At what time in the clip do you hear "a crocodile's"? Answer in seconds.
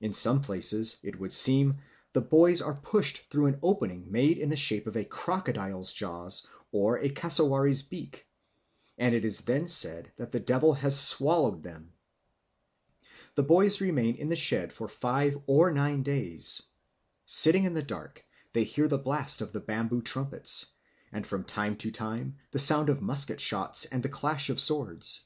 4.96-5.92